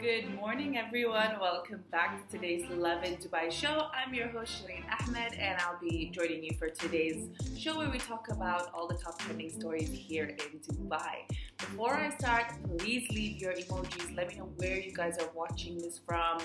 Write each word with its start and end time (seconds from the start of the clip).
Good 0.00 0.34
morning, 0.34 0.78
everyone. 0.78 1.38
Welcome 1.38 1.84
back 1.90 2.26
to 2.26 2.38
today's 2.38 2.64
Lovin 2.70 3.16
Dubai 3.16 3.52
show. 3.52 3.88
I'm 3.92 4.14
your 4.14 4.28
host, 4.28 4.64
Shireen 4.64 4.84
Ahmed, 4.98 5.34
and 5.34 5.60
I'll 5.60 5.78
be 5.78 6.10
joining 6.10 6.42
you 6.42 6.52
for 6.58 6.70
today's 6.70 7.28
show 7.58 7.76
where 7.76 7.90
we 7.90 7.98
talk 7.98 8.28
about 8.30 8.72
all 8.72 8.88
the 8.88 8.94
top 8.94 9.18
trending 9.18 9.50
stories 9.50 9.90
here 9.90 10.24
in 10.24 10.58
Dubai. 10.60 11.16
Before 11.58 11.94
I 11.94 12.08
start, 12.16 12.46
please 12.78 13.10
leave 13.10 13.42
your 13.42 13.52
emojis. 13.52 14.16
Let 14.16 14.28
me 14.28 14.36
know 14.36 14.48
where 14.56 14.78
you 14.80 14.90
guys 14.90 15.18
are 15.18 15.28
watching 15.34 15.76
this 15.76 15.98
from, 15.98 16.38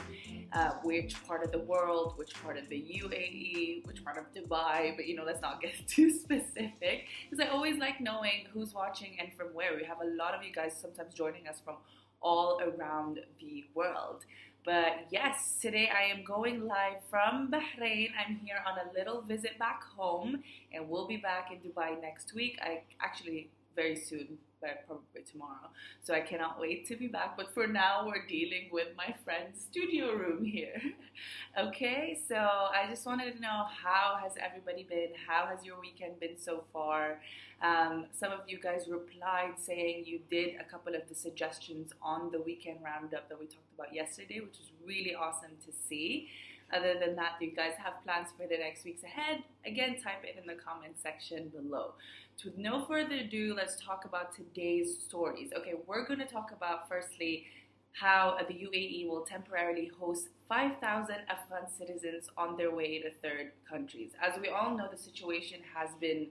uh, 0.52 0.72
which 0.84 1.16
part 1.26 1.42
of 1.46 1.54
the 1.54 1.60
world, 1.60 2.16
which 2.18 2.34
part 2.44 2.58
of 2.58 2.68
the 2.68 2.76
UAE, 2.76 3.86
which 3.88 4.04
part 4.04 4.18
of 4.18 4.26
Dubai. 4.34 4.98
But 4.98 5.08
you 5.08 5.16
know, 5.16 5.24
let's 5.24 5.42
not 5.42 5.62
get 5.64 5.72
too 5.88 6.10
specific 6.10 7.08
because 7.24 7.40
I 7.40 7.48
always 7.48 7.78
like 7.78 8.02
knowing 8.02 8.48
who's 8.54 8.74
watching 8.74 9.16
and 9.18 9.32
from 9.32 9.48
where. 9.54 9.78
We 9.78 9.86
have 9.86 10.02
a 10.02 10.10
lot 10.22 10.34
of 10.36 10.44
you 10.44 10.52
guys 10.52 10.76
sometimes 10.78 11.14
joining 11.14 11.48
us 11.48 11.62
from 11.64 11.76
all 12.22 12.60
around 12.62 13.20
the 13.40 13.66
world. 13.74 14.26
But 14.66 15.06
yes, 15.12 15.58
today 15.62 15.90
I 15.96 16.06
am 16.12 16.24
going 16.24 16.66
live 16.66 16.98
from 17.10 17.52
Bahrain. 17.52 18.10
I'm 18.20 18.36
here 18.44 18.62
on 18.66 18.80
a 18.80 18.92
little 18.98 19.22
visit 19.22 19.60
back 19.60 19.84
home, 19.84 20.42
and 20.74 20.90
we'll 20.90 21.08
be 21.08 21.18
back 21.18 21.52
in 21.52 21.60
Dubai 21.60 22.02
next 22.02 22.34
week. 22.34 22.58
I 22.62 22.82
actually 23.00 23.50
very 23.76 23.96
soon 23.96 24.40
probably 24.86 25.22
tomorrow. 25.30 25.70
So 26.04 26.14
I 26.14 26.22
cannot 26.22 26.60
wait 26.60 26.88
to 26.88 26.96
be 26.96 27.08
back. 27.08 27.38
But 27.38 27.54
for 27.54 27.68
now, 27.68 28.06
we're 28.06 28.26
dealing 28.28 28.70
with 28.72 28.88
my 28.98 29.14
friend's 29.24 29.62
studio 29.62 30.14
room 30.14 30.44
here. 30.44 30.82
okay, 31.60 32.20
so 32.28 32.36
I 32.36 32.88
just 32.90 33.06
wanted 33.06 33.36
to 33.36 33.42
know 33.42 33.66
how 33.84 34.18
has 34.22 34.34
everybody 34.40 34.84
been? 34.84 35.10
How 35.28 35.46
has 35.48 35.66
your 35.66 35.80
weekend 35.80 36.20
been 36.20 36.38
so 36.38 36.64
far? 36.72 37.20
Um, 37.62 38.06
some 38.12 38.32
of 38.32 38.42
you 38.48 38.60
guys 38.60 38.88
replied 38.90 39.54
saying 39.58 40.04
you 40.06 40.20
did 40.30 40.56
a 40.60 40.64
couple 40.64 40.94
of 40.96 41.08
the 41.08 41.16
suggestions 41.16 41.94
on 42.02 42.32
the 42.32 42.42
weekend 42.42 42.80
roundup 42.84 43.30
that 43.30 43.40
we 43.40 43.46
talked 43.46 43.74
about 43.74 43.94
yesterday, 43.94 44.40
which 44.40 44.58
was 44.60 44.72
really 44.86 45.16
awesome 45.16 45.52
to 45.66 45.72
see. 45.88 46.30
Other 46.74 46.96
than 47.00 47.16
that, 47.16 47.34
do 47.40 47.46
you 47.46 47.56
guys 47.56 47.74
have 47.78 48.04
plans 48.04 48.30
for 48.36 48.48
the 48.48 48.58
next 48.58 48.84
weeks 48.86 49.04
ahead? 49.04 49.44
Again, 49.66 49.98
type 50.02 50.24
it 50.24 50.40
in 50.40 50.48
the 50.48 50.62
comment 50.62 50.96
section 51.02 51.50
below. 51.50 51.94
So 52.38 52.50
with 52.50 52.58
no 52.58 52.86
further 52.86 53.16
ado, 53.16 53.54
let's 53.56 53.76
talk 53.76 54.06
about 54.06 54.36
today's 54.36 54.98
stories. 55.00 55.52
Okay, 55.56 55.74
we're 55.86 56.06
going 56.08 56.20
to 56.20 56.26
talk 56.26 56.52
about 56.52 56.90
firstly 56.90 57.46
how 57.94 58.38
the 58.48 58.54
UAE 58.54 59.08
will 59.08 59.22
temporarily 59.22 59.90
host 59.98 60.28
5,000 60.50 61.16
Afghan 61.30 61.70
citizens 61.78 62.30
on 62.38 62.58
their 62.58 62.76
way 62.76 63.00
to 63.00 63.10
third 63.22 63.52
countries. 63.70 64.12
As 64.22 64.38
we 64.42 64.50
all 64.50 64.76
know, 64.76 64.88
the 64.92 64.98
situation 64.98 65.60
has 65.74 65.90
been 66.02 66.28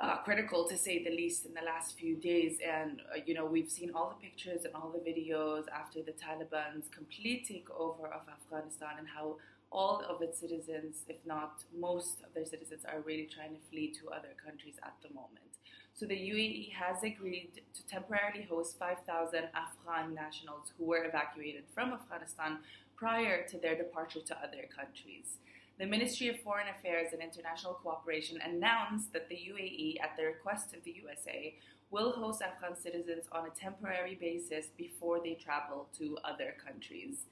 uh, 0.00 0.16
critical 0.18 0.64
to 0.64 0.76
say 0.76 1.04
the 1.04 1.10
least 1.10 1.44
in 1.44 1.52
the 1.52 1.62
last 1.62 1.98
few 1.98 2.16
days. 2.16 2.58
And, 2.66 3.02
uh, 3.12 3.20
you 3.26 3.34
know, 3.34 3.44
we've 3.44 3.68
seen 3.68 3.90
all 3.94 4.08
the 4.08 4.26
pictures 4.26 4.64
and 4.64 4.74
all 4.74 4.90
the 4.90 4.98
videos 4.98 5.64
after 5.68 6.00
the 6.02 6.12
Taliban's 6.12 6.88
complete 6.90 7.46
takeover 7.46 8.06
of 8.06 8.22
Afghanistan 8.28 8.94
and 8.98 9.06
how 9.08 9.36
all 9.70 10.02
of 10.08 10.20
its 10.22 10.40
citizens, 10.40 11.04
if 11.08 11.24
not 11.26 11.62
most 11.78 12.22
of 12.26 12.34
their 12.34 12.46
citizens, 12.46 12.82
are 12.84 13.00
really 13.00 13.28
trying 13.32 13.54
to 13.54 13.60
flee 13.70 13.88
to 14.00 14.10
other 14.10 14.34
countries 14.44 14.74
at 14.82 14.94
the 15.02 15.14
moment. 15.14 15.58
So 15.94 16.06
the 16.06 16.16
UAE 16.16 16.72
has 16.72 17.02
agreed 17.04 17.60
to 17.74 17.86
temporarily 17.86 18.46
host 18.48 18.78
5,000 18.78 19.48
Afghan 19.54 20.14
nationals 20.14 20.72
who 20.78 20.86
were 20.86 21.04
evacuated 21.04 21.64
from 21.74 21.92
Afghanistan 21.92 22.58
prior 22.96 23.46
to 23.48 23.58
their 23.58 23.76
departure 23.76 24.20
to 24.20 24.36
other 24.38 24.66
countries. 24.74 25.36
The 25.80 25.86
Ministry 25.86 26.28
of 26.28 26.38
Foreign 26.40 26.68
Affairs 26.68 27.14
and 27.14 27.22
International 27.22 27.72
Cooperation 27.72 28.38
announced 28.44 29.14
that 29.14 29.30
the 29.30 29.34
UAE, 29.34 29.98
at 30.02 30.14
the 30.14 30.26
request 30.26 30.74
of 30.74 30.84
the 30.84 30.94
USA, 31.02 31.54
will 31.90 32.12
host 32.12 32.42
Afghan 32.42 32.76
citizens 32.76 33.24
on 33.32 33.46
a 33.46 33.58
temporary 33.58 34.14
basis 34.14 34.66
before 34.76 35.20
they 35.20 35.38
travel 35.42 35.88
to 35.96 36.18
other 36.22 36.54
countries. 36.62 37.24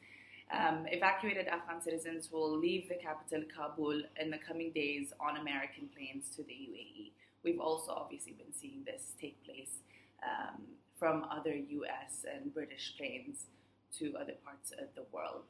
Um, 0.50 0.86
evacuated 0.86 1.46
Afghan 1.46 1.82
citizens 1.82 2.32
will 2.32 2.56
leave 2.56 2.88
the 2.88 2.94
capital, 2.94 3.42
Kabul, 3.54 4.00
in 4.18 4.30
the 4.30 4.38
coming 4.38 4.72
days 4.72 5.12
on 5.20 5.36
American 5.36 5.90
planes 5.94 6.34
to 6.36 6.42
the 6.42 6.54
UAE. 6.54 7.10
We've 7.44 7.60
also 7.60 7.92
obviously 7.92 8.32
been 8.32 8.54
seeing 8.54 8.82
this 8.86 9.12
take 9.20 9.44
place 9.44 9.82
um, 10.24 10.62
from 10.98 11.26
other 11.30 11.54
US 11.54 12.24
and 12.24 12.54
British 12.54 12.94
planes 12.96 13.44
to 13.98 14.14
other 14.18 14.36
parts 14.42 14.72
of 14.72 14.88
the 14.94 15.04
world. 15.12 15.44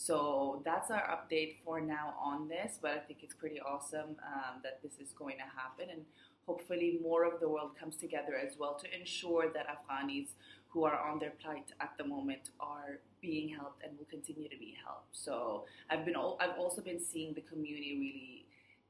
So 0.00 0.62
that's 0.64 0.92
our 0.92 1.02
update 1.16 1.56
for 1.64 1.80
now 1.80 2.14
on 2.22 2.48
this, 2.48 2.78
but 2.80 2.92
I 2.92 2.98
think 2.98 3.18
it's 3.24 3.34
pretty 3.34 3.60
awesome 3.60 4.14
um, 4.32 4.60
that 4.62 4.80
this 4.80 4.92
is 5.04 5.12
going 5.12 5.38
to 5.38 5.48
happen, 5.60 5.90
and 5.90 6.02
hopefully 6.46 7.00
more 7.02 7.24
of 7.24 7.40
the 7.40 7.48
world 7.48 7.72
comes 7.76 7.96
together 7.96 8.36
as 8.36 8.56
well 8.56 8.74
to 8.82 8.86
ensure 8.96 9.52
that 9.52 9.66
Afghanis 9.66 10.28
who 10.68 10.84
are 10.84 11.00
on 11.00 11.18
their 11.18 11.32
plight 11.42 11.72
at 11.80 11.90
the 11.98 12.04
moment 12.04 12.50
are 12.60 13.00
being 13.20 13.48
helped 13.48 13.82
and 13.82 13.98
will 13.98 14.06
continue 14.06 14.48
to 14.48 14.56
be 14.56 14.72
helped. 14.84 15.16
So 15.16 15.64
I've 15.90 16.04
been 16.04 16.14
I've 16.14 16.56
also 16.56 16.80
been 16.80 17.00
seeing 17.00 17.34
the 17.34 17.40
community 17.40 17.96
really 17.98 18.44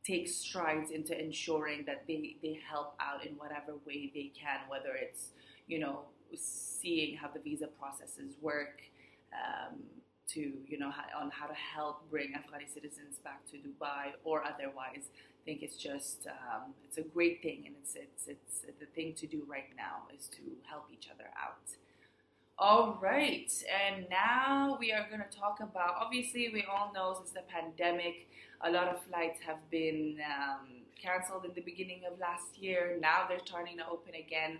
take 0.05 0.29
strides 0.29 0.91
into 0.91 1.19
ensuring 1.19 1.85
that 1.87 2.05
they, 2.07 2.37
they 2.43 2.61
help 2.71 2.95
out 3.01 3.25
in 3.25 3.33
whatever 3.37 3.73
way 3.87 4.11
they 4.15 4.31
can, 4.39 4.61
whether 4.69 4.95
it's, 4.95 5.31
you 5.67 5.79
know, 5.79 6.01
seeing 6.35 7.17
how 7.17 7.29
the 7.29 7.41
visa 7.41 7.67
processes 7.81 8.35
work, 8.43 8.83
um, 9.33 9.79
to, 10.35 10.53
you 10.67 10.79
know, 10.79 10.93
on 11.19 11.31
how 11.31 11.47
to 11.47 11.55
help 11.55 12.09
bring 12.11 12.31
Afghani 12.33 12.73
citizens 12.73 13.19
back 13.25 13.41
to 13.51 13.57
Dubai 13.57 14.13
or 14.25 14.45
otherwise. 14.45 15.11
I 15.41 15.43
think 15.45 15.63
it's 15.63 15.77
just, 15.77 16.27
um, 16.27 16.75
it's 16.87 16.99
a 16.99 17.03
great 17.03 17.43
thing 17.43 17.65
and 17.67 17.75
it's, 17.81 17.95
it's, 17.97 18.29
it's 18.29 18.79
the 18.79 18.87
thing 18.87 19.15
to 19.15 19.27
do 19.27 19.43
right 19.49 19.71
now 19.77 20.03
is 20.15 20.29
to 20.29 20.43
help 20.69 20.87
each 20.93 21.09
other 21.13 21.31
out. 21.41 21.77
All 22.61 22.99
right, 23.01 23.49
and 23.87 24.05
now 24.11 24.77
we 24.81 24.93
are 24.93 25.07
going 25.09 25.23
to 25.23 25.39
talk 25.39 25.61
about. 25.61 25.95
Obviously, 26.01 26.51
we 26.53 26.65
all 26.65 26.91
know 26.93 27.15
since 27.17 27.31
the 27.31 27.43
pandemic, 27.47 28.29
a 28.63 28.71
lot 28.71 28.89
of 28.89 29.01
flights 29.05 29.41
have 29.47 29.59
been 29.71 30.19
um, 30.27 30.67
canceled 31.01 31.45
in 31.45 31.53
the 31.55 31.61
beginning 31.61 32.01
of 32.11 32.19
last 32.19 32.59
year. 32.59 32.99
Now 33.01 33.27
they're 33.29 33.39
starting 33.47 33.79
to 33.79 33.89
open 33.89 34.15
again. 34.17 34.59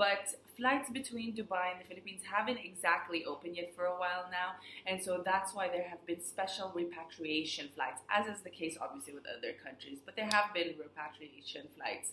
But 0.00 0.24
flights 0.56 0.88
between 0.88 1.34
Dubai 1.36 1.72
and 1.72 1.78
the 1.82 1.88
Philippines 1.90 2.22
haven't 2.24 2.60
exactly 2.70 3.20
opened 3.26 3.56
yet 3.60 3.70
for 3.76 3.84
a 3.84 3.96
while 4.02 4.24
now, 4.40 4.48
and 4.86 4.96
so 5.06 5.20
that's 5.22 5.52
why 5.56 5.68
there 5.68 5.86
have 5.92 6.02
been 6.06 6.22
special 6.24 6.72
repatriation 6.74 7.68
flights, 7.74 8.00
as 8.08 8.24
is 8.34 8.40
the 8.40 8.48
case 8.60 8.78
obviously 8.80 9.12
with 9.12 9.26
other 9.36 9.52
countries. 9.62 9.98
But 10.06 10.16
there 10.16 10.30
have 10.36 10.54
been 10.54 10.68
repatriation 10.86 11.64
flights 11.76 12.08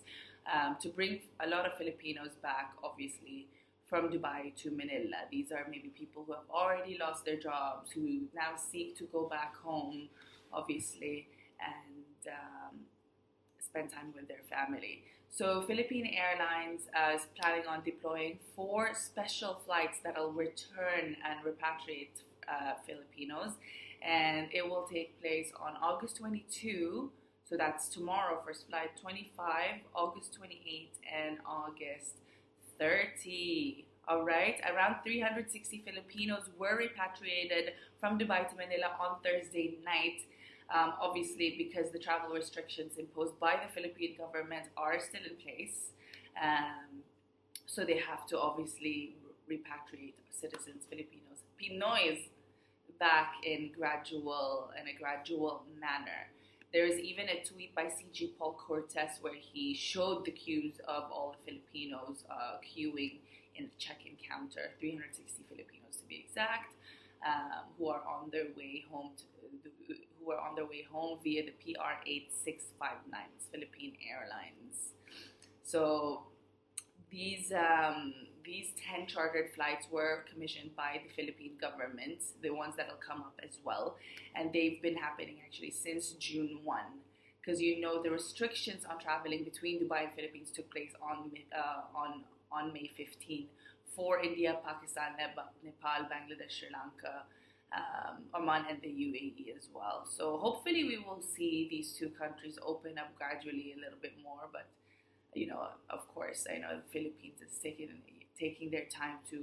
um, 0.53 0.75
to 0.81 0.89
bring 0.89 1.21
a 1.39 1.47
lot 1.47 1.65
of 1.65 1.77
Filipinos 1.77 2.33
back, 2.41 2.73
obviously 2.83 3.47
from 3.89 4.09
Dubai 4.09 4.53
to 4.63 4.67
Manila. 4.69 5.19
These 5.31 5.53
are 5.53 5.65
maybe 5.71 5.87
people 6.01 6.25
who 6.27 6.33
have 6.33 6.49
already 6.51 6.97
lost 6.99 7.23
their 7.23 7.37
jobs, 7.37 7.91
who 7.93 8.03
now 8.35 8.51
seek 8.57 8.97
to 8.97 9.05
go 9.05 9.29
back 9.29 9.55
home, 9.55 10.09
obviously, 10.51 11.29
and 11.61 12.33
um, 12.39 12.75
spend 13.61 13.93
time 13.93 14.13
with 14.13 14.27
their 14.27 14.43
family. 14.49 15.03
So, 15.29 15.61
Philippine 15.67 16.09
Airlines 16.17 16.81
uh, 16.95 17.15
is 17.15 17.21
planning 17.39 17.67
on 17.67 17.83
deploying 17.83 18.39
four 18.55 18.93
special 18.95 19.61
flights 19.65 19.99
that'll 20.03 20.31
return 20.31 21.15
and 21.23 21.45
repatriate 21.45 22.15
uh, 22.47 22.73
Filipinos, 22.85 23.51
and 24.01 24.47
it 24.51 24.67
will 24.67 24.87
take 24.91 25.19
place 25.21 25.51
on 25.61 25.73
August 25.81 26.17
22. 26.17 27.11
So 27.49 27.55
that's 27.55 27.87
tomorrow, 27.87 28.41
first 28.45 28.67
flight 28.67 28.89
25, 29.01 29.79
August 29.95 30.33
28, 30.33 30.89
and 31.07 31.37
August 31.45 32.15
30. 32.77 33.85
All 34.09 34.23
right, 34.23 34.55
around 34.73 34.97
360 35.03 35.83
Filipinos 35.85 36.49
were 36.57 36.77
repatriated 36.77 37.73
from 37.99 38.17
Dubai 38.19 38.49
to 38.49 38.55
Manila 38.55 38.95
on 38.99 39.17
Thursday 39.23 39.75
night. 39.83 40.21
Um, 40.73 40.93
obviously, 41.01 41.55
because 41.57 41.91
the 41.91 41.99
travel 41.99 42.31
restrictions 42.35 42.97
imposed 42.97 43.39
by 43.39 43.55
the 43.63 43.71
Philippine 43.73 44.15
government 44.17 44.67
are 44.75 44.99
still 44.99 45.21
in 45.23 45.37
place, 45.37 45.91
um, 46.41 47.03
so 47.65 47.85
they 47.85 47.97
have 47.97 48.27
to 48.27 48.39
obviously 48.39 49.15
repatriate 49.49 50.13
citizens, 50.29 50.83
Filipinos, 50.89 51.39
Pinoys, 51.57 52.27
back 52.99 53.33
in 53.43 53.71
gradual 53.77 54.71
in 54.79 54.87
a 54.87 54.97
gradual 54.97 55.63
manner. 55.79 56.27
There 56.73 56.85
is 56.85 56.99
even 56.99 57.29
a 57.29 57.43
tweet 57.43 57.73
by 57.73 57.85
CG 57.85 58.31
Paul 58.37 58.53
Cortez 58.53 59.19
where 59.21 59.33
he 59.33 59.73
showed 59.73 60.25
the 60.25 60.31
queues 60.31 60.73
of 60.87 61.03
all 61.11 61.35
the 61.37 61.51
Filipinos 61.51 62.25
uh, 62.29 62.57
queuing 62.59 63.19
in 63.55 63.65
the 63.65 63.77
check-in 63.79 64.13
counter, 64.27 64.71
360 64.79 65.43
Filipinos 65.49 65.95
to 65.97 66.05
be 66.07 66.25
exact, 66.27 66.73
um, 67.25 67.65
who 67.77 67.87
are 67.87 68.01
on 68.05 68.29
their 68.31 68.47
way 68.55 68.83
home 68.91 69.11
to, 69.17 69.95
who 70.27 70.33
are 70.33 70.39
on 70.39 70.55
their 70.55 70.65
way 70.65 70.85
home 70.91 71.17
via 71.23 71.43
the 71.45 71.51
PR 71.51 72.03
8659 72.05 73.21
Philippine 73.51 73.93
Airlines. 74.11 74.93
So 75.63 76.23
these 77.09 77.51
um, 77.51 78.13
these 78.43 78.71
10 78.95 79.07
chartered 79.07 79.49
flights 79.55 79.87
were 79.91 80.23
commissioned 80.31 80.75
by 80.75 81.01
the 81.03 81.09
Philippine 81.13 81.57
government, 81.59 82.23
the 82.41 82.49
ones 82.49 82.75
that'll 82.77 83.03
come 83.05 83.19
up 83.21 83.37
as 83.43 83.57
well. 83.63 83.97
And 84.35 84.53
they've 84.53 84.81
been 84.81 84.95
happening 84.95 85.37
actually 85.45 85.71
since 85.71 86.11
June 86.11 86.59
1. 86.63 86.79
Because 87.41 87.61
you 87.61 87.79
know 87.79 88.03
the 88.03 88.11
restrictions 88.11 88.83
on 88.89 88.99
traveling 88.99 89.45
between 89.45 89.81
Dubai 89.81 90.03
and 90.03 90.11
Philippines 90.11 90.51
took 90.51 90.69
place 90.69 90.91
on 91.01 91.31
uh, 91.55 91.97
on 91.97 92.23
on 92.51 92.73
May 92.73 92.89
15 92.95 93.47
for 93.95 94.19
India, 94.21 94.57
Pakistan, 94.63 95.11
Nepal, 95.17 96.05
Bangladesh, 96.11 96.51
Sri 96.59 96.67
Lanka, 96.71 97.23
um, 97.75 98.23
Oman, 98.33 98.65
and 98.69 98.81
the 98.81 98.87
UAE 98.87 99.55
as 99.57 99.67
well. 99.73 100.07
So 100.09 100.37
hopefully 100.37 100.83
we 100.85 100.97
will 100.97 101.21
see 101.21 101.67
these 101.69 101.93
two 101.93 102.09
countries 102.09 102.57
open 102.65 102.97
up 102.97 103.15
gradually 103.15 103.73
a 103.75 103.79
little 103.79 103.99
bit 104.01 104.13
more. 104.23 104.47
But 104.51 104.67
you 105.33 105.47
know, 105.47 105.67
of 105.89 106.07
course, 106.13 106.47
I 106.49 106.59
know 106.59 106.77
the 106.77 106.89
Philippines 106.91 107.41
is 107.41 107.57
taking 107.61 107.89
taking 108.39 108.71
their 108.71 108.85
time 108.85 109.17
to 109.29 109.37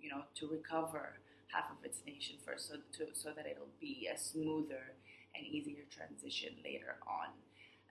you 0.00 0.10
know 0.10 0.22
to 0.36 0.48
recover 0.48 1.18
half 1.48 1.70
of 1.70 1.84
its 1.84 2.02
nation 2.06 2.36
first, 2.44 2.68
so 2.68 2.76
to, 2.98 3.06
so 3.12 3.30
that 3.34 3.46
it'll 3.46 3.74
be 3.80 4.08
a 4.12 4.18
smoother 4.18 4.94
and 5.34 5.46
easier 5.46 5.84
transition 5.90 6.54
later 6.64 6.96
on. 7.06 7.30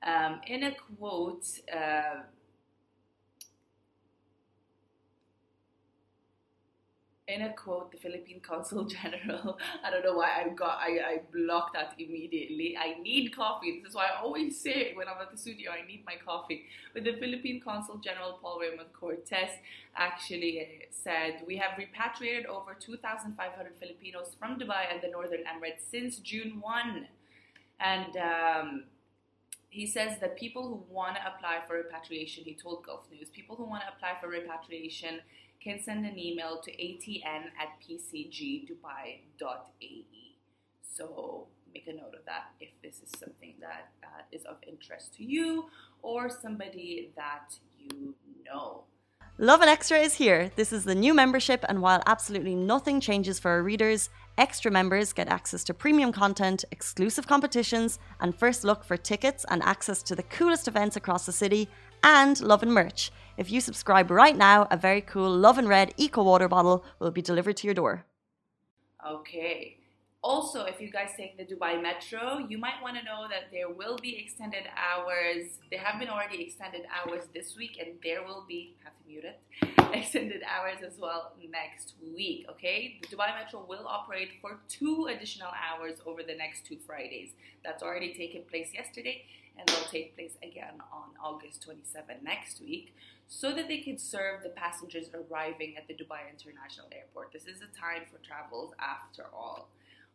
Um, 0.01 0.41
in 0.47 0.63
a 0.63 0.75
quote. 0.97 1.45
Uh, 1.73 2.23
in 7.29 7.43
a 7.43 7.53
quote, 7.53 7.91
the 7.91 7.97
Philippine 7.97 8.39
Consul 8.39 8.83
General, 8.97 9.57
I 9.83 9.91
don't 9.91 10.03
know 10.03 10.15
why 10.15 10.43
I 10.43 10.49
got, 10.49 10.79
I, 10.79 10.99
I 11.11 11.21
blocked 11.31 11.73
that 11.75 11.93
immediately. 11.99 12.75
I 12.77 12.99
need 12.99 13.35
coffee. 13.35 13.79
This 13.81 13.91
is 13.91 13.95
why 13.95 14.07
I 14.07 14.21
always 14.21 14.59
say 14.59 14.93
when 14.95 15.07
I'm 15.07 15.21
at 15.21 15.31
the 15.31 15.37
studio, 15.37 15.71
I 15.71 15.85
need 15.87 16.03
my 16.05 16.15
coffee. 16.23 16.65
But 16.93 17.03
the 17.03 17.13
Philippine 17.13 17.61
Consul 17.61 17.97
General 17.97 18.39
Paul 18.41 18.59
Raymond 18.59 18.89
Cortez 18.93 19.51
actually 19.95 20.61
uh, 20.61 20.63
said, 20.89 21.43
We 21.45 21.57
have 21.57 21.77
repatriated 21.77 22.47
over 22.47 22.75
2,500 22.79 23.75
Filipinos 23.79 24.35
from 24.39 24.59
Dubai 24.59 24.91
and 24.91 25.01
the 25.01 25.09
Northern 25.09 25.41
Emirates 25.41 25.89
since 25.91 26.17
June 26.17 26.59
1. 26.59 27.07
And 27.79 28.17
um, 28.17 28.83
he 29.69 29.85
says 29.85 30.19
that 30.19 30.35
people 30.35 30.67
who 30.67 30.93
want 30.93 31.15
to 31.17 31.21
apply 31.27 31.59
for 31.67 31.75
repatriation, 31.75 32.43
he 32.43 32.55
told 32.55 32.83
Gulf 32.85 33.01
News, 33.11 33.29
people 33.29 33.55
who 33.55 33.65
want 33.65 33.83
to 33.83 33.89
apply 33.93 34.19
for 34.19 34.27
repatriation 34.27 35.21
can 35.63 35.79
send 35.81 36.05
an 36.05 36.17
email 36.17 36.61
to 36.61 36.71
atn 36.71 37.43
at 37.59 37.69
pcgdubai.ae. 37.81 38.69
So 40.81 41.47
make 41.73 41.87
a 41.87 41.93
note 41.93 42.15
of 42.17 42.25
that 42.25 42.51
if 42.59 42.69
this 42.81 42.95
is 42.95 43.11
something 43.19 43.55
that 43.59 43.91
uh, 44.03 44.21
is 44.31 44.45
of 44.45 44.57
interest 44.67 45.13
to 45.15 45.23
you 45.23 45.65
or 46.01 46.29
somebody 46.29 47.11
that 47.15 47.55
you 47.77 48.15
know. 48.45 48.83
Lovin 49.41 49.69
Extra 49.69 49.97
is 49.99 50.15
here. 50.15 50.51
This 50.57 50.73
is 50.73 50.83
the 50.83 50.95
new 50.95 51.13
membership, 51.13 51.63
and 51.69 51.81
while 51.81 52.03
absolutely 52.07 52.55
nothing 52.55 52.99
changes 52.99 53.39
for 53.39 53.51
our 53.51 53.63
readers, 53.63 54.09
extra 54.37 54.69
members 54.69 55.13
get 55.13 55.29
access 55.29 55.63
to 55.65 55.73
premium 55.73 56.11
content, 56.11 56.65
exclusive 56.71 57.25
competitions, 57.25 57.99
and 58.19 58.35
first 58.35 58.65
look 58.65 58.83
for 58.83 58.97
tickets 58.97 59.45
and 59.49 59.63
access 59.63 60.03
to 60.03 60.15
the 60.15 60.23
coolest 60.23 60.67
events 60.67 60.97
across 60.97 61.25
the 61.25 61.31
city, 61.31 61.69
and 62.03 62.39
Lovin 62.41 62.71
merch. 62.71 63.11
If 63.37 63.51
you 63.51 63.61
subscribe 63.61 64.11
right 64.11 64.35
now, 64.35 64.67
a 64.69 64.77
very 64.77 65.01
cool 65.01 65.31
Lovin 65.31 65.67
Red 65.67 65.93
Eco 65.97 66.23
Water 66.23 66.47
bottle 66.47 66.83
will 66.99 67.11
be 67.11 67.21
delivered 67.21 67.57
to 67.57 67.67
your 67.67 67.73
door. 67.73 68.05
Okay. 69.07 69.78
Also, 70.21 70.65
if 70.65 70.81
you 70.81 70.91
guys 70.91 71.11
take 71.15 71.37
the 71.37 71.45
Dubai 71.45 71.81
Metro, 71.81 72.39
you 72.39 72.57
might 72.57 72.81
want 72.81 72.97
to 72.97 73.03
know 73.05 73.27
that 73.29 73.51
there 73.53 73.69
will 73.69 73.97
be 73.97 74.17
extended 74.17 74.63
hours. 74.75 75.59
There 75.71 75.79
have 75.79 75.97
been 75.97 76.09
already 76.09 76.43
extended 76.43 76.81
hours 76.91 77.23
this 77.33 77.55
week, 77.55 77.77
and 77.79 77.91
there 78.03 78.21
will 78.23 78.43
be, 78.45 78.75
have 78.83 78.91
to 78.97 79.03
mute 79.07 79.23
it, 79.23 79.39
extended 79.93 80.41
hours 80.43 80.79
as 80.85 80.99
well 80.99 81.31
next 81.49 81.93
week. 82.13 82.47
Okay, 82.49 82.99
the 83.01 83.15
Dubai 83.15 83.33
Metro 83.33 83.63
will 83.65 83.87
operate 83.87 84.31
for 84.41 84.59
two 84.67 85.07
additional 85.09 85.51
hours 85.55 85.99
over 86.05 86.21
the 86.21 86.35
next 86.35 86.65
two 86.65 86.77
Fridays. 86.85 87.29
That's 87.63 87.81
already 87.81 88.13
taken 88.13 88.41
place 88.41 88.73
yesterday, 88.73 89.23
and 89.57 89.69
they'll 89.69 89.89
take 89.89 90.15
place 90.17 90.33
again 90.43 90.83
on 90.91 91.15
August 91.23 91.63
27 91.63 92.17
next 92.23 92.59
week 92.59 92.93
so 93.29 93.53
that 93.53 93.69
they 93.69 93.77
could 93.77 94.01
serve 94.01 94.43
the 94.43 94.49
passengers 94.49 95.09
arriving 95.13 95.77
at 95.77 95.87
the 95.87 95.93
Dubai 95.93 96.27
International 96.29 96.87
Airport. 96.91 97.31
This 97.31 97.43
is 97.43 97.61
a 97.61 97.71
time 97.79 98.01
for 98.11 98.17
travels 98.27 98.73
after 98.81 99.23
all. 99.33 99.69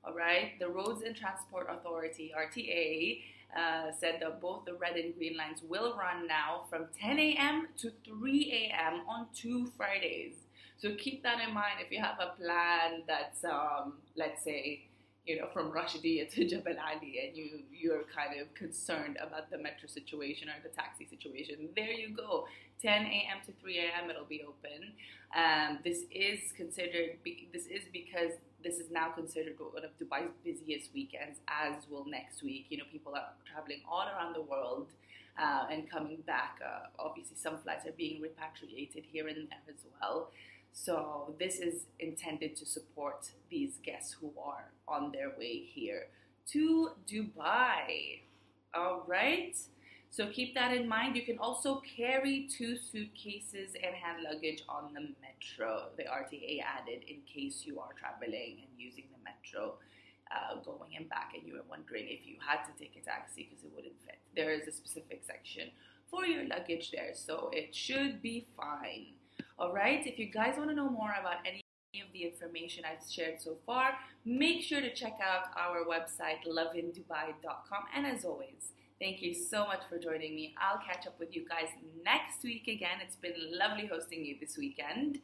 All 0.06 0.12
right, 0.12 0.58
the 0.58 0.68
Roads 0.68 1.02
and 1.02 1.16
Transport 1.16 1.66
Authority, 1.70 2.30
RTA, 2.36 3.22
uh, 3.56 3.92
said 3.98 4.18
that 4.20 4.40
both 4.40 4.66
the 4.66 4.74
red 4.74 4.96
and 4.96 5.14
green 5.14 5.36
lines 5.36 5.62
will 5.66 5.96
run 5.96 6.26
now 6.26 6.64
from 6.68 6.88
10 7.00 7.18
a.m. 7.18 7.68
to 7.78 7.90
3 8.04 8.70
a.m. 8.72 9.02
on 9.08 9.26
two 9.34 9.66
Fridays. 9.78 10.34
So 10.76 10.94
keep 10.96 11.22
that 11.22 11.40
in 11.40 11.54
mind 11.54 11.76
if 11.80 11.90
you 11.90 12.02
have 12.02 12.18
a 12.20 12.36
plan 12.36 13.04
that's, 13.06 13.44
um, 13.44 13.94
let's 14.16 14.44
say, 14.44 14.82
you 15.26 15.40
know, 15.40 15.46
from 15.52 15.72
Rashidiyya 15.72 16.30
to 16.34 16.46
Jabal 16.46 16.76
Ali, 16.78 17.20
and 17.26 17.36
you 17.36 17.60
you're 17.72 18.04
kind 18.04 18.40
of 18.40 18.52
concerned 18.54 19.16
about 19.20 19.50
the 19.50 19.58
metro 19.58 19.88
situation 19.88 20.48
or 20.48 20.54
the 20.62 20.68
taxi 20.68 21.06
situation. 21.06 21.68
There 21.74 21.90
you 21.90 22.10
go. 22.14 22.46
10 22.82 23.06
a.m. 23.06 23.38
to 23.46 23.52
3 23.52 23.78
a.m. 23.78 24.10
it'll 24.10 24.24
be 24.26 24.42
open. 24.42 24.92
Um, 25.34 25.78
this 25.82 26.02
is 26.10 26.52
considered. 26.56 27.16
This 27.52 27.66
is 27.66 27.84
because 27.92 28.32
this 28.62 28.78
is 28.78 28.90
now 28.90 29.08
considered 29.10 29.56
one 29.58 29.84
of 29.84 29.96
Dubai's 29.98 30.32
busiest 30.44 30.92
weekends, 30.92 31.38
as 31.48 31.88
will 31.88 32.04
next 32.04 32.42
week. 32.42 32.66
You 32.68 32.78
know, 32.78 32.84
people 32.92 33.14
are 33.14 33.32
traveling 33.50 33.80
all 33.90 34.06
around 34.06 34.34
the 34.34 34.42
world. 34.42 34.88
Uh, 35.36 35.66
and 35.68 35.90
coming 35.90 36.18
back, 36.26 36.60
uh, 36.64 36.86
obviously, 36.98 37.36
some 37.36 37.58
flights 37.58 37.86
are 37.86 37.92
being 37.96 38.20
repatriated 38.22 39.04
here 39.10 39.26
and 39.26 39.48
there 39.48 39.58
as 39.68 39.84
well. 40.00 40.30
So 40.74 41.34
this 41.38 41.60
is 41.60 41.86
intended 42.00 42.56
to 42.56 42.66
support 42.66 43.30
these 43.48 43.78
guests 43.84 44.16
who 44.20 44.32
are 44.36 44.72
on 44.88 45.12
their 45.12 45.30
way 45.38 45.62
here 45.72 46.08
to 46.50 46.90
Dubai. 47.08 48.20
All 48.74 49.04
right. 49.06 49.56
So 50.10 50.26
keep 50.26 50.52
that 50.54 50.74
in 50.76 50.88
mind. 50.88 51.14
You 51.14 51.22
can 51.22 51.38
also 51.38 51.80
carry 51.96 52.48
two 52.50 52.76
suitcases 52.76 53.74
and 53.74 53.94
hand 53.94 54.24
luggage 54.24 54.64
on 54.68 54.92
the 54.92 55.14
metro. 55.22 55.90
The 55.96 56.04
RTA 56.04 56.60
added 56.62 57.04
in 57.06 57.18
case 57.22 57.62
you 57.64 57.78
are 57.78 57.90
traveling 57.96 58.58
and 58.62 58.70
using 58.76 59.04
the 59.12 59.22
metro. 59.24 59.74
Uh, 60.34 60.56
going 60.64 60.96
and 60.96 61.08
back, 61.08 61.32
and 61.34 61.46
you 61.46 61.52
were 61.52 61.68
wondering 61.68 62.06
if 62.08 62.26
you 62.26 62.34
had 62.44 62.64
to 62.64 62.72
take 62.76 62.96
a 63.00 63.04
taxi 63.04 63.46
because 63.48 63.62
it 63.62 63.70
wouldn't 63.72 63.94
fit. 64.04 64.18
There 64.34 64.50
is 64.50 64.66
a 64.66 64.72
specific 64.72 65.22
section 65.22 65.68
for 66.10 66.24
your 66.26 66.44
luggage 66.48 66.90
there, 66.90 67.12
so 67.14 67.50
it 67.52 67.74
should 67.74 68.22
be 68.22 68.46
fine. 68.56 69.12
All 69.56 69.72
right, 69.72 70.04
if 70.04 70.18
you 70.18 70.26
guys 70.26 70.54
want 70.56 70.70
to 70.70 70.74
know 70.74 70.90
more 70.90 71.14
about 71.20 71.36
any 71.46 71.60
of 72.02 72.12
the 72.12 72.24
information 72.24 72.82
I've 72.84 73.08
shared 73.08 73.40
so 73.40 73.56
far, 73.64 73.92
make 74.24 74.62
sure 74.62 74.80
to 74.80 74.92
check 74.92 75.18
out 75.22 75.44
our 75.56 75.84
website, 75.84 76.42
lovindubai.com. 76.44 77.84
And 77.94 78.04
as 78.04 78.24
always, 78.24 78.72
thank 78.98 79.22
you 79.22 79.32
so 79.32 79.64
much 79.64 79.82
for 79.88 79.96
joining 79.96 80.34
me. 80.34 80.56
I'll 80.60 80.80
catch 80.84 81.06
up 81.06 81.20
with 81.20 81.36
you 81.36 81.46
guys 81.48 81.68
next 82.04 82.42
week 82.42 82.66
again. 82.66 82.98
It's 83.00 83.14
been 83.14 83.34
lovely 83.52 83.86
hosting 83.86 84.24
you 84.24 84.36
this 84.40 84.58
weekend. 84.58 85.20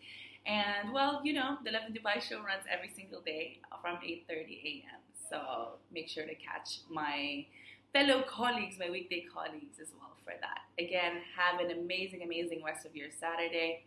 And 0.46 0.92
well, 0.92 1.20
you 1.24 1.32
know, 1.32 1.58
the 1.64 1.72
Lovin 1.72 1.92
Dubai 1.92 2.22
show 2.22 2.38
runs 2.38 2.62
every 2.70 2.88
single 2.88 3.22
day 3.22 3.58
from 3.82 3.96
8:30 3.96 4.30
a.m. 4.30 5.00
So 5.28 5.80
make 5.92 6.08
sure 6.08 6.24
to 6.24 6.36
catch 6.36 6.82
my 6.88 7.46
fellow 7.92 8.22
colleagues, 8.22 8.78
my 8.78 8.90
weekday 8.90 9.26
colleagues 9.34 9.80
as 9.82 9.88
well 9.98 10.14
for 10.24 10.34
that. 10.40 10.60
Again, 10.78 11.14
have 11.36 11.60
an 11.60 11.72
amazing, 11.72 12.22
amazing 12.22 12.62
rest 12.64 12.86
of 12.86 12.94
your 12.94 13.10
Saturday. 13.10 13.86